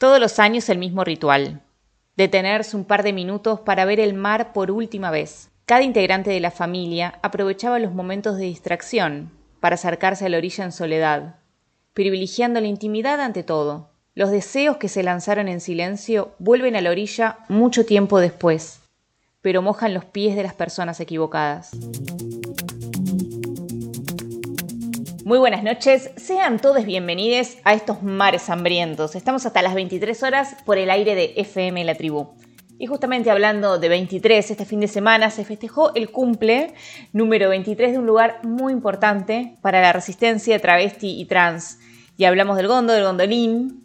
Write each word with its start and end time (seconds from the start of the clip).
Todos 0.00 0.18
los 0.18 0.38
años 0.38 0.70
el 0.70 0.78
mismo 0.78 1.04
ritual. 1.04 1.60
Detenerse 2.16 2.74
un 2.74 2.86
par 2.86 3.02
de 3.02 3.12
minutos 3.12 3.60
para 3.60 3.84
ver 3.84 4.00
el 4.00 4.14
mar 4.14 4.54
por 4.54 4.70
última 4.70 5.10
vez. 5.10 5.50
Cada 5.66 5.82
integrante 5.82 6.30
de 6.30 6.40
la 6.40 6.50
familia 6.50 7.18
aprovechaba 7.20 7.78
los 7.78 7.92
momentos 7.92 8.38
de 8.38 8.44
distracción 8.44 9.30
para 9.60 9.74
acercarse 9.74 10.24
a 10.24 10.30
la 10.30 10.38
orilla 10.38 10.64
en 10.64 10.72
soledad, 10.72 11.34
privilegiando 11.92 12.62
la 12.62 12.66
intimidad 12.66 13.20
ante 13.20 13.42
todo. 13.42 13.90
Los 14.14 14.30
deseos 14.30 14.78
que 14.78 14.88
se 14.88 15.02
lanzaron 15.02 15.48
en 15.48 15.60
silencio 15.60 16.32
vuelven 16.38 16.76
a 16.76 16.80
la 16.80 16.92
orilla 16.92 17.40
mucho 17.50 17.84
tiempo 17.84 18.20
después, 18.20 18.80
pero 19.42 19.60
mojan 19.60 19.92
los 19.92 20.06
pies 20.06 20.34
de 20.34 20.44
las 20.44 20.54
personas 20.54 20.98
equivocadas. 21.00 21.72
Muy 25.24 25.38
buenas 25.38 25.62
noches, 25.62 26.10
sean 26.16 26.58
todos 26.58 26.86
bienvenidos 26.86 27.58
a 27.64 27.74
estos 27.74 28.02
mares 28.02 28.48
hambrientos. 28.48 29.14
Estamos 29.14 29.44
hasta 29.44 29.60
las 29.60 29.74
23 29.74 30.22
horas 30.22 30.56
por 30.64 30.78
el 30.78 30.90
aire 30.90 31.14
de 31.14 31.34
FM 31.36 31.84
La 31.84 31.94
Tribu. 31.94 32.30
Y 32.78 32.86
justamente 32.86 33.30
hablando 33.30 33.78
de 33.78 33.90
23, 33.90 34.50
este 34.50 34.64
fin 34.64 34.80
de 34.80 34.88
semana 34.88 35.30
se 35.30 35.44
festejó 35.44 35.94
el 35.94 36.10
cumple 36.10 36.72
número 37.12 37.50
23 37.50 37.92
de 37.92 37.98
un 37.98 38.06
lugar 38.06 38.40
muy 38.44 38.72
importante 38.72 39.56
para 39.60 39.82
la 39.82 39.92
resistencia 39.92 40.58
travesti 40.58 41.20
y 41.20 41.26
trans. 41.26 41.78
Y 42.16 42.24
hablamos 42.24 42.56
del 42.56 42.68
Gondo, 42.68 42.94
del 42.94 43.04
Gondolín, 43.04 43.84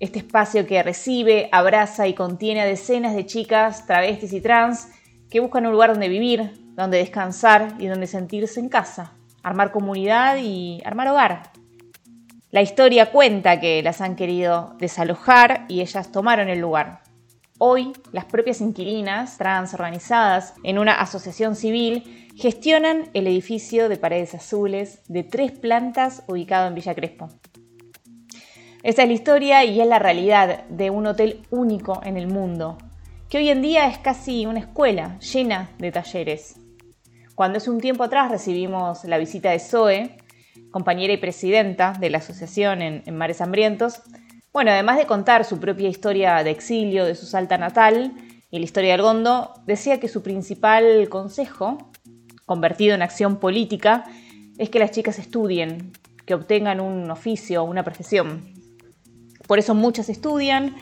este 0.00 0.20
espacio 0.20 0.66
que 0.66 0.82
recibe, 0.82 1.50
abraza 1.52 2.08
y 2.08 2.14
contiene 2.14 2.62
a 2.62 2.66
decenas 2.66 3.14
de 3.14 3.26
chicas 3.26 3.86
travestis 3.86 4.32
y 4.32 4.40
trans 4.40 4.88
que 5.28 5.40
buscan 5.40 5.66
un 5.66 5.72
lugar 5.72 5.90
donde 5.90 6.08
vivir, 6.08 6.52
donde 6.76 6.96
descansar 6.96 7.74
y 7.78 7.88
donde 7.88 8.06
sentirse 8.06 8.58
en 8.58 8.70
casa 8.70 9.12
armar 9.46 9.70
comunidad 9.70 10.38
y 10.42 10.82
armar 10.84 11.06
hogar. 11.06 11.50
La 12.50 12.62
historia 12.62 13.12
cuenta 13.12 13.60
que 13.60 13.80
las 13.80 14.00
han 14.00 14.16
querido 14.16 14.74
desalojar 14.80 15.66
y 15.68 15.82
ellas 15.82 16.10
tomaron 16.10 16.48
el 16.48 16.58
lugar. 16.58 17.02
Hoy, 17.58 17.92
las 18.10 18.24
propias 18.24 18.60
inquilinas, 18.60 19.38
trans 19.38 19.72
organizadas 19.72 20.54
en 20.64 20.80
una 20.80 20.94
asociación 21.00 21.54
civil, 21.54 22.28
gestionan 22.34 23.08
el 23.14 23.28
edificio 23.28 23.88
de 23.88 23.96
paredes 23.96 24.34
azules 24.34 25.00
de 25.06 25.22
tres 25.22 25.52
plantas 25.52 26.24
ubicado 26.26 26.66
en 26.66 26.74
Villa 26.74 26.96
Crespo. 26.96 27.28
Esa 28.82 29.02
es 29.02 29.08
la 29.08 29.14
historia 29.14 29.64
y 29.64 29.80
es 29.80 29.86
la 29.86 30.00
realidad 30.00 30.64
de 30.66 30.90
un 30.90 31.06
hotel 31.06 31.46
único 31.50 32.00
en 32.04 32.16
el 32.16 32.26
mundo, 32.26 32.78
que 33.30 33.38
hoy 33.38 33.50
en 33.50 33.62
día 33.62 33.86
es 33.86 33.98
casi 33.98 34.44
una 34.44 34.58
escuela 34.58 35.20
llena 35.20 35.70
de 35.78 35.92
talleres. 35.92 36.65
Cuando 37.36 37.58
hace 37.58 37.68
un 37.68 37.82
tiempo 37.82 38.02
atrás 38.02 38.30
recibimos 38.30 39.04
la 39.04 39.18
visita 39.18 39.50
de 39.50 39.58
Zoe, 39.58 40.16
compañera 40.70 41.12
y 41.12 41.18
presidenta 41.18 41.92
de 42.00 42.08
la 42.08 42.16
asociación 42.16 42.80
en, 42.80 43.14
Mares 43.14 43.42
Hambrientos, 43.42 44.00
bueno, 44.54 44.70
además 44.70 44.96
de 44.96 45.04
contar 45.04 45.44
su 45.44 45.60
propia 45.60 45.90
historia 45.90 46.42
de 46.42 46.50
exilio 46.50 47.04
de 47.04 47.14
su 47.14 47.26
salta 47.26 47.58
natal 47.58 48.14
y 48.50 48.58
la 48.58 48.64
historia 48.64 48.92
del 48.92 49.02
Gondo, 49.02 49.52
decía 49.66 50.00
que 50.00 50.08
su 50.08 50.22
principal 50.22 51.10
consejo, 51.10 51.76
convertido 52.46 52.94
en 52.94 53.02
acción 53.02 53.36
política, 53.36 54.04
es 54.56 54.70
que 54.70 54.78
las 54.78 54.92
chicas 54.92 55.18
estudien, 55.18 55.92
que 56.24 56.32
obtengan 56.32 56.80
un 56.80 57.10
oficio 57.10 57.64
una 57.64 57.84
profesión. 57.84 58.54
Por 59.46 59.58
eso 59.58 59.74
muchas 59.74 60.08
estudian, 60.08 60.74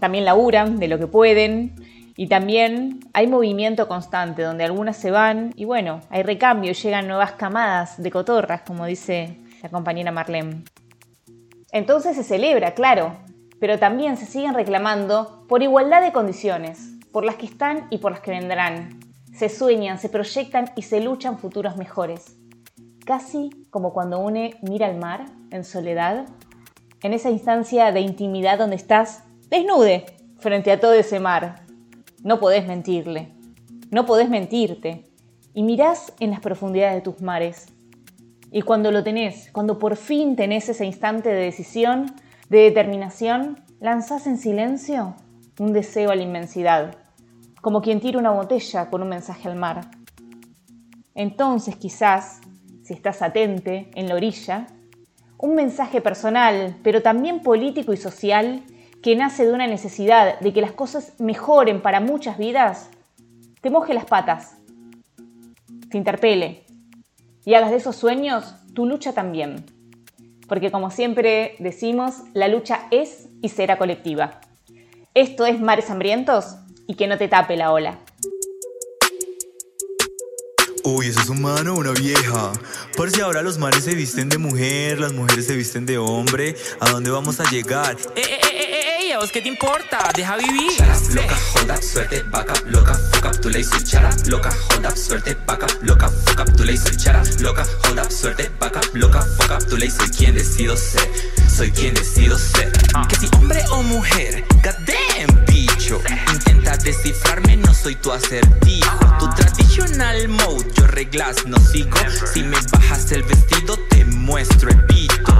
también 0.00 0.24
laburan 0.24 0.78
de 0.78 0.88
lo 0.88 0.98
que 0.98 1.06
pueden 1.06 1.74
y 2.20 2.26
también 2.26 2.98
hay 3.12 3.28
movimiento 3.28 3.86
constante, 3.86 4.42
donde 4.42 4.64
algunas 4.64 4.96
se 4.96 5.12
van 5.12 5.52
y 5.54 5.64
bueno, 5.64 6.00
hay 6.10 6.24
recambio, 6.24 6.72
llegan 6.72 7.06
nuevas 7.06 7.32
camadas 7.34 8.02
de 8.02 8.10
cotorras, 8.10 8.62
como 8.62 8.86
dice 8.86 9.38
la 9.62 9.68
compañera 9.68 10.10
Marlene. 10.10 10.64
Entonces 11.70 12.16
se 12.16 12.24
celebra, 12.24 12.74
claro, 12.74 13.16
pero 13.60 13.78
también 13.78 14.16
se 14.16 14.26
siguen 14.26 14.54
reclamando 14.54 15.46
por 15.48 15.62
igualdad 15.62 16.02
de 16.02 16.10
condiciones, 16.10 16.90
por 17.12 17.24
las 17.24 17.36
que 17.36 17.46
están 17.46 17.86
y 17.88 17.98
por 17.98 18.10
las 18.10 18.20
que 18.20 18.32
vendrán. 18.32 18.98
Se 19.32 19.48
sueñan, 19.48 20.00
se 20.00 20.08
proyectan 20.08 20.72
y 20.74 20.82
se 20.82 21.00
luchan 21.00 21.38
futuros 21.38 21.76
mejores. 21.76 22.36
Casi 23.06 23.50
como 23.70 23.92
cuando 23.92 24.18
une 24.18 24.56
mira 24.62 24.88
al 24.88 24.98
mar 24.98 25.26
en 25.52 25.62
soledad, 25.62 26.26
en 27.00 27.12
esa 27.12 27.30
instancia 27.30 27.92
de 27.92 28.00
intimidad 28.00 28.58
donde 28.58 28.74
estás 28.74 29.22
desnude 29.48 30.04
frente 30.40 30.72
a 30.72 30.80
todo 30.80 30.94
ese 30.94 31.20
mar, 31.20 31.67
no 32.22 32.40
podés 32.40 32.66
mentirle, 32.66 33.32
no 33.90 34.06
podés 34.06 34.28
mentirte, 34.28 35.04
y 35.54 35.62
mirás 35.62 36.12
en 36.20 36.30
las 36.30 36.40
profundidades 36.40 36.94
de 36.96 37.00
tus 37.00 37.20
mares. 37.20 37.66
Y 38.50 38.62
cuando 38.62 38.90
lo 38.92 39.02
tenés, 39.02 39.50
cuando 39.52 39.78
por 39.78 39.96
fin 39.96 40.36
tenés 40.36 40.68
ese 40.68 40.86
instante 40.86 41.28
de 41.28 41.42
decisión, 41.42 42.14
de 42.48 42.58
determinación, 42.60 43.64
lanzás 43.80 44.26
en 44.26 44.38
silencio 44.38 45.16
un 45.58 45.72
deseo 45.72 46.10
a 46.10 46.16
la 46.16 46.22
inmensidad, 46.22 46.96
como 47.60 47.82
quien 47.82 48.00
tira 48.00 48.18
una 48.18 48.30
botella 48.30 48.88
con 48.88 49.02
un 49.02 49.08
mensaje 49.08 49.48
al 49.48 49.56
mar. 49.56 49.90
Entonces 51.14 51.76
quizás, 51.76 52.40
si 52.84 52.94
estás 52.94 53.22
atente 53.22 53.90
en 53.94 54.08
la 54.08 54.14
orilla, 54.14 54.68
un 55.36 55.54
mensaje 55.54 56.00
personal, 56.00 56.76
pero 56.82 57.02
también 57.02 57.40
político 57.40 57.92
y 57.92 57.96
social, 57.96 58.62
que 59.02 59.16
nace 59.16 59.46
de 59.46 59.52
una 59.52 59.66
necesidad 59.66 60.40
de 60.40 60.52
que 60.52 60.60
las 60.60 60.72
cosas 60.72 61.14
mejoren 61.18 61.80
para 61.82 62.00
muchas 62.00 62.38
vidas, 62.38 62.90
te 63.60 63.70
moje 63.70 63.94
las 63.94 64.04
patas, 64.04 64.56
te 65.90 65.98
interpele 65.98 66.64
y 67.44 67.54
hagas 67.54 67.70
de 67.70 67.76
esos 67.76 67.96
sueños 67.96 68.54
tu 68.74 68.86
lucha 68.86 69.12
también. 69.12 69.64
Porque 70.48 70.70
como 70.70 70.90
siempre 70.90 71.56
decimos, 71.58 72.14
la 72.32 72.48
lucha 72.48 72.86
es 72.90 73.28
y 73.42 73.50
será 73.50 73.76
colectiva. 73.76 74.40
Esto 75.14 75.46
es 75.46 75.60
Mares 75.60 75.90
Hambrientos 75.90 76.56
y 76.86 76.94
que 76.94 77.06
no 77.06 77.18
te 77.18 77.28
tape 77.28 77.56
la 77.56 77.72
ola. 77.72 77.98
Uy, 80.84 81.08
eso 81.08 81.20
es 81.20 81.28
humano 81.28 81.74
o 81.74 81.80
una 81.80 81.92
vieja. 81.92 82.52
Por 82.96 83.10
si 83.10 83.20
ahora 83.20 83.42
los 83.42 83.58
mares 83.58 83.84
se 83.84 83.94
visten 83.94 84.28
de 84.28 84.38
mujer, 84.38 85.00
las 85.00 85.12
mujeres 85.12 85.46
se 85.46 85.54
visten 85.54 85.84
de 85.84 85.98
hombre, 85.98 86.54
¿a 86.80 86.90
dónde 86.90 87.10
vamos 87.10 87.40
a 87.40 87.50
llegar? 87.50 87.96
¡Eh, 88.16 88.22
eh, 88.22 88.40
eh! 88.52 88.57
¿Qué 89.32 89.40
te 89.40 89.48
importa? 89.48 90.10
Deja 90.14 90.36
vivir. 90.36 90.70
loca, 91.14 91.38
hold 91.54 91.70
up, 91.70 91.82
suerte, 91.82 92.22
up, 92.30 92.66
loca, 92.66 92.94
fuck 92.94 93.24
up, 93.24 93.40
tu 93.40 93.48
ley 93.48 93.64
soy 93.64 93.82
chara. 93.82 94.10
Loca, 94.26 94.50
hold 94.70 94.84
up, 94.84 94.96
suerte, 94.96 95.32
up, 95.32 95.82
loca, 95.82 96.08
fuck 96.26 96.40
up, 96.40 96.56
tu 96.56 96.64
ley 96.64 96.76
soy 96.76 96.94
chara. 96.94 97.22
Loca, 97.40 97.64
hold 97.84 97.98
up, 97.98 98.10
suerte, 98.10 98.50
up, 98.60 98.94
loca, 98.94 99.22
fuck 99.38 99.50
up, 99.50 99.66
tu 99.66 99.78
ley 99.78 99.90
soy 99.90 100.10
quien 100.10 100.34
decido 100.34 100.76
ser. 100.76 101.08
Soy 101.48 101.70
quien 101.72 101.94
decido 101.94 102.38
ser. 102.38 102.70
Que 103.08 103.16
si 103.16 103.28
hombre 103.34 103.64
o 103.70 103.82
mujer, 103.82 104.44
goddamn 104.62 105.44
bicho. 105.46 106.02
Intenta 106.30 106.76
descifrarme, 106.76 107.56
no 107.56 107.72
soy 107.72 107.94
tu 107.96 108.12
acertijo. 108.12 108.98
Tu 109.18 109.28
traditional 109.30 110.28
mode, 110.28 110.66
yo 110.74 110.86
reglas 110.86 111.46
no 111.46 111.58
sigo. 111.60 111.96
Si 112.34 112.42
me 112.42 112.58
bajas 112.72 113.10
el 113.12 113.22
vestido, 113.22 113.78
te 113.88 114.04
muestro 114.04 114.68
el 114.68 114.84
pito. 114.84 115.34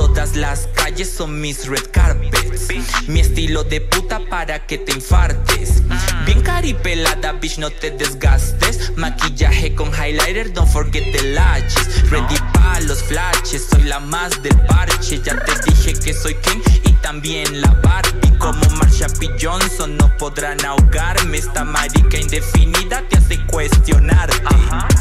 Todas 0.00 0.34
las 0.34 0.66
calles 0.74 1.10
son 1.10 1.42
mis 1.42 1.66
red 1.66 1.84
carpets. 1.92 2.68
Mi 3.06 3.20
estilo 3.20 3.64
de 3.64 3.82
puta 3.82 4.18
para 4.30 4.66
que 4.66 4.78
te 4.78 4.92
infartes. 4.92 5.82
Bien 6.24 6.40
caripelada, 6.40 7.32
bitch, 7.34 7.58
no 7.58 7.68
te 7.68 7.90
desgastes. 7.90 8.96
Maquillaje 8.96 9.74
con 9.74 9.90
highlighter, 9.92 10.54
don't 10.54 10.66
forget 10.72 11.04
the 11.12 11.22
latches. 11.34 12.10
Ready 12.10 12.36
pa' 12.54 12.80
los 12.80 13.02
flashes, 13.02 13.66
soy 13.70 13.82
la 13.82 14.00
más 14.00 14.42
del 14.42 14.58
parche. 14.62 15.20
Ya 15.22 15.38
te 15.38 15.52
dije 15.70 15.92
que 15.92 16.14
soy 16.14 16.34
King 16.36 16.62
y 16.86 16.92
también 17.02 17.60
la 17.60 17.68
Barbie. 17.82 18.38
Como 18.38 18.70
Marsha 18.76 19.06
P. 19.18 19.28
Johnson, 19.38 19.98
no 19.98 20.16
podrán 20.16 20.64
ahogarme. 20.64 21.36
Esta 21.36 21.62
marica 21.62 22.16
indefinida 22.16 23.04
te 23.06 23.18
hace 23.18 23.38
cuestionarte. 23.48 24.34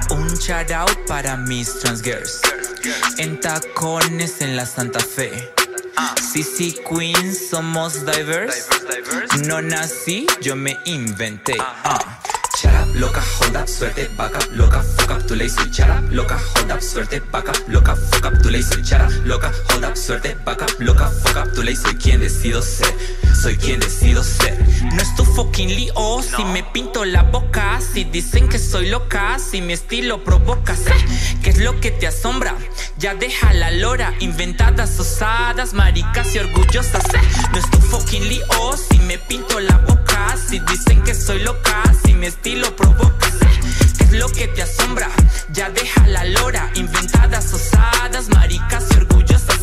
Un 0.10 0.28
shout 0.36 0.72
out 0.72 1.08
para 1.08 1.38
mis 1.38 1.80
trans 1.80 2.02
girls. 2.04 2.42
En 3.18 3.40
tacones 3.40 4.42
en 4.42 4.56
la 4.56 4.66
Santa 4.66 5.00
Fe. 5.00 5.52
Sí, 6.32 6.44
sí, 6.44 6.76
Queen, 6.88 7.36
somos 7.36 8.06
diverse. 8.06 8.64
No 9.46 9.62
nací, 9.62 10.28
yo 10.42 10.56
me 10.56 10.78
inventé. 10.86 11.58
Ah. 11.60 12.20
Shut 12.62 12.74
up, 12.74 12.94
loca, 12.96 13.22
hold 13.40 13.56
up, 13.56 13.68
suerte, 13.68 14.10
back 14.18 14.36
up, 14.36 14.44
loca, 14.52 14.82
fuck 14.82 15.12
up, 15.12 15.26
tu 15.28 15.36
ley 15.36 15.48
soy 15.48 15.70
shut 15.72 15.88
up, 15.90 16.12
loca, 16.12 16.38
hold 16.56 16.72
up, 16.72 16.82
suerte, 16.82 17.22
back 17.32 17.48
up, 17.48 17.56
loca, 17.70 17.96
fuck 17.96 18.26
up, 18.26 18.42
tu 18.42 18.50
ley 18.50 18.62
soy 18.62 18.84
shut 18.84 19.00
up, 19.00 19.12
loca, 19.26 19.52
hold 19.70 19.86
up, 19.86 19.96
suerte, 19.96 20.36
back 20.44 20.62
up, 20.62 20.70
loca, 20.80 21.10
fuck 21.10 21.38
up, 21.38 21.54
tu 21.54 21.64
ley 21.64 21.76
soy 21.76 21.96
quien 21.96 22.20
decido 22.20 22.62
ser, 22.62 22.94
soy 23.42 23.56
quien 23.56 23.80
decido 23.80 24.24
ser. 24.24 24.58
No 24.94 25.02
es 25.02 25.16
tu 25.16 25.24
fucking 25.24 25.70
lío 25.70 26.22
si 26.22 26.44
me 26.44 26.64
pinto 26.64 27.06
la 27.06 27.24
boca, 27.24 27.80
si 27.80 28.04
dicen 28.04 28.50
que 28.50 28.60
soy 28.60 28.90
loca, 28.90 29.40
si 29.40 29.62
mi 29.62 29.74
estilo 29.74 30.24
provoca, 30.26 30.76
sé 30.76 30.94
qué 31.42 31.52
es 31.52 31.60
lo 31.60 31.80
que 31.80 31.92
te 31.92 32.08
asombra. 32.08 32.58
Ya 33.00 33.16
deja 33.16 33.54
la 33.54 33.72
lora, 33.72 34.14
inventadas, 34.20 35.00
osadas, 35.00 35.74
maricas 35.74 36.36
y 36.36 36.40
orgullosas. 36.40 37.02
sé 37.10 37.22
No 37.50 37.58
es 37.58 37.72
tu 37.72 37.80
fucking 37.80 38.28
lío 38.28 38.76
si 38.76 39.00
me 39.00 39.18
pinto 39.18 39.62
la 39.62 39.78
boca, 39.78 40.36
si 40.36 40.60
dicen 40.60 41.02
que 41.04 41.16
soy 41.16 41.42
loca, 41.42 41.82
si 42.04 42.14
mi 42.14 42.26
estilo 42.26 42.68
lo 42.68 42.76
provocas. 42.76 43.36
Es 44.00 44.12
lo 44.12 44.28
que 44.28 44.50
te 44.50 44.64
asombra. 44.64 45.10
Ya 45.54 45.70
deja 45.70 46.08
la 46.08 46.26
lora. 46.26 46.70
Inventadas, 46.76 47.54
osadas, 47.54 48.28
maricas 48.28 48.84
y 48.92 48.98
orgullosas. 48.98 49.60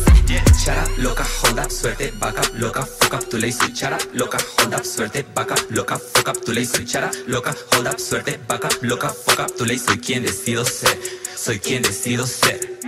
Shut 0.57 0.75
up, 0.75 0.97
loca, 0.97 1.23
up, 1.23 1.69
suerte, 1.69 2.11
up, 2.19 2.55
loca, 2.55 2.87
fuck 2.87 3.13
up, 3.13 3.29
tu 3.29 3.37
ley 3.37 3.51
soy 3.51 3.71
chara, 3.71 3.99
loca, 4.13 4.39
up, 4.65 4.83
suerte, 4.83 5.23
up, 5.37 5.51
loca, 5.69 5.99
fuck 5.99 6.27
up, 6.27 6.43
tu 6.43 6.53
ley 6.53 6.65
soy 6.65 6.85
chara, 6.85 7.11
loca, 7.27 7.51
up, 7.51 7.99
suerte, 7.99 8.39
up, 8.49 8.65
loca, 8.81 9.09
fuck 9.09 9.39
up, 9.41 9.55
tu 9.55 9.63
ley 9.63 9.77
soy 9.77 9.99
quien 9.99 10.23
decido 10.23 10.65
ser, 10.65 10.99
soy 11.35 11.59
quien 11.59 11.83
decido 11.83 12.25
ser. 12.25 12.79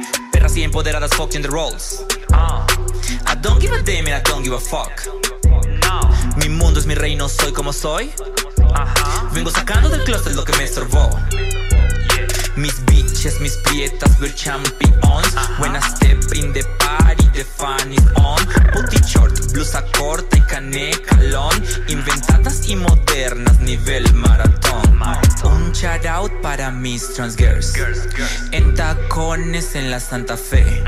Y 0.55 0.63
empoderadas, 0.63 1.11
fuck 1.13 1.35
in 1.35 1.41
the 1.41 1.47
roles. 1.47 2.03
I 2.31 3.35
don't 3.41 3.61
give 3.61 3.71
a 3.71 3.81
damn 3.81 4.07
and 4.07 4.15
I 4.15 4.21
don't 4.21 4.43
give 4.43 4.53
a 4.53 4.59
fuck. 4.59 4.91
Mi 6.37 6.49
mundo 6.49 6.79
es 6.79 6.85
mi 6.85 6.95
reino, 6.95 7.29
soy 7.29 7.53
como 7.53 7.71
soy. 7.71 8.11
Vengo 9.31 9.51
sacando 9.51 9.89
del 9.89 10.03
closet 10.03 10.35
lo 10.35 10.43
que 10.43 10.51
me 10.57 10.65
estorbó. 10.65 11.09
Mis 12.57 12.83
bitches, 12.85 13.39
mis 13.39 13.55
prietas, 13.57 14.19
we're 14.19 14.33
champions. 14.33 15.35
When 15.59 15.75
I 15.75 15.79
step 15.79 16.17
in 16.35 16.51
the 16.51 16.65
party, 16.79 17.29
the 17.33 17.45
fun 17.45 17.93
is 17.93 18.05
on. 18.15 18.39
mis 26.71 27.13
trans 27.13 27.35
girls. 27.35 27.73
En 28.51 28.73
tacones 28.75 29.75
en 29.75 29.91
la 29.91 29.99
Santa 29.99 30.37
Fe. 30.37 30.83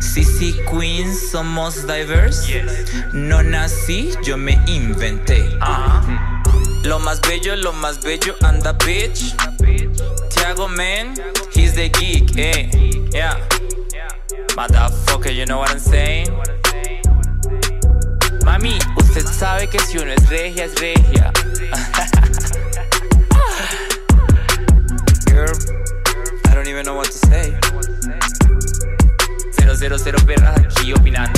Sisi 0.00 0.54
Queens, 0.70 1.30
somos 1.30 1.86
diverse. 1.86 2.64
No 3.12 3.42
nací, 3.42 4.12
yo 4.24 4.36
me 4.36 4.58
inventé. 4.66 5.58
Lo 6.84 6.98
más 6.98 7.20
bello, 7.20 7.56
lo 7.56 7.72
más 7.72 8.00
bello, 8.00 8.34
anda 8.42 8.72
bitch. 8.72 9.34
Tiago 10.30 10.68
man, 10.68 11.14
he's 11.52 11.74
the 11.74 11.88
geek, 11.88 12.36
eh. 12.38 12.70
Yeah. 13.12 13.36
Motherfucker, 14.56 15.34
you 15.34 15.46
know 15.46 15.58
what 15.58 15.70
I'm 15.70 15.78
saying? 15.78 16.28
Mami, 18.44 18.78
usted 18.96 19.26
sabe 19.26 19.68
que 19.68 19.80
si 19.80 19.98
uno 19.98 20.12
es 20.12 20.28
regia, 20.28 20.64
es 20.64 20.74
regia. 20.80 21.32
cero, 29.86 29.98
cero 30.02 30.18
perras 30.26 30.58
aquí 30.58 30.92
opinando. 30.92 31.35